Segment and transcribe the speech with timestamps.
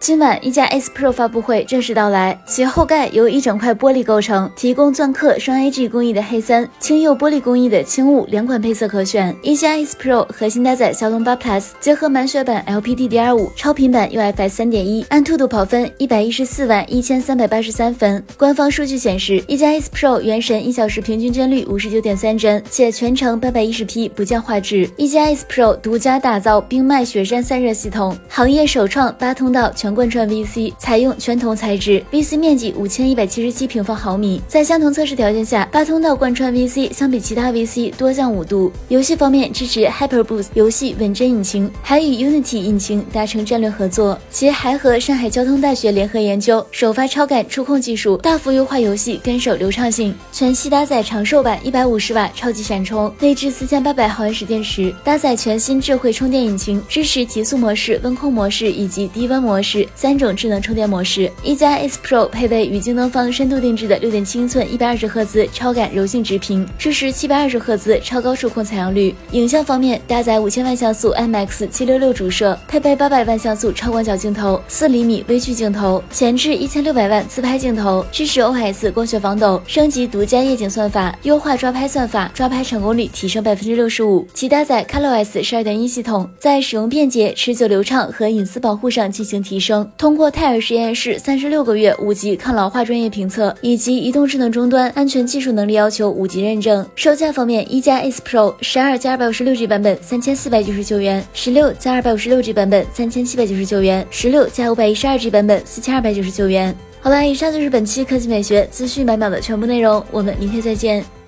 [0.00, 9.36] 今晚一加 S Pro 发布会正式到来，其后盖由一整块玻璃构成，提供钻刻双 AG 工艺的黑三、青釉玻璃工艺的轻雾两款配色可选。
[9.42, 18.24] 一加 S Pro 核心搭载骁龙八 Plus，结合满血版 LPDDR5 超频版 UFS 三点一，按兔兔跑分一百一十四万一千三百八十三分。
[18.38, 24.88] 官方数据显示，一加 S Pro 原神一小时平均帧率五十九点三帧，且全程八百一十 P 不降画质。
[24.96, 29.89] 一加 S Pro 独家打造冰脉雪山散热系统，行业首创八通道全。
[29.94, 38.72] 贯穿 VC 采用全铜材质，VC 面积五千一百七十七平方毫米，在相同测试条件下，八通道贯穿 VC 相比其他 VC 多降五度。
[38.88, 50.14] 游戏方面支持 HyperBoost 游戏稳帧引擎，还与 Unity 引擎达成战略合作，其还和上海交通大学联合研究，首发超感触控技术，大幅优化游戏跟手流畅性。
[50.32, 59.79] 全系搭载长寿版一百五十瓦超级闪充，内置四千八百毫安时电池，搭载全新智慧充电引擎，支持极速模式、温控模式以及低温模式。
[59.94, 69.14] 三种智能充电模式，一加 S Pro 配备与京东方深度定制的六点七英寸一百二十赫兹超感柔性直屏，支持七百二十赫兹超高触控采样率。
[69.32, 84.26] 影像方面，搭载五千万像素 IMX 七六六主摄，配备八百万像素超广角镜头，四厘米微距镜头，前置一千六百万自拍镜头，支持 OS 光学防抖，升级独家夜景算法，优化抓拍算法，抓拍成功率提升百分之六十五。
[84.34, 89.69] 其搭载 ColorOS 十二点一系统，在使用便捷、持久流畅和隐私保护上进行提升。
[89.96, 96.84] 通过泰尔实验室三十六个月五级抗老化专业评测，以及移动智能终端安全技术能力要求五级认证。
[96.96, 106.74] 售价方面，一加 S Pro 十二加二百五十六 G 版本三千四百九十九元，十六加二百五十六 G 版本三千七百九十九元，十六加五百一十二 G 版本四千二百九十九元。
[107.00, 111.19] 好了，以上就是本期科技美学资讯百秒的全部内容，我们明天再见。